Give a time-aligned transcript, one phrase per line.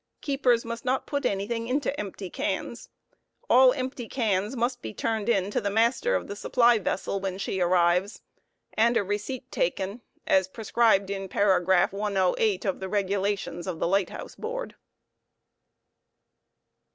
[0.25, 2.89] spers must not put anything into empty cans.
[3.51, 6.79] All empty cans must be turned in v ° Id the master of the supply
[6.79, 8.23] vessel when she arrives,
[8.73, 14.35] and a receipt taken, as prescribed paragraph 108 of the Regulations of the Light house
[14.37, 14.71] l3oard.